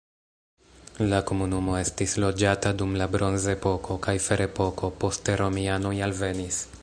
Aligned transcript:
La 1.11 1.17
komunumo 1.31 1.75
estis 1.81 2.15
loĝata 2.23 2.71
dum 2.79 2.97
la 3.01 3.09
bronzepoko 3.17 3.99
kaj 4.07 4.17
ferepoko, 4.29 4.93
poste 5.05 5.41
romianoj 5.45 5.95
alvenis. 6.07 6.65